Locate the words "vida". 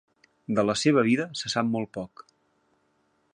1.09-1.27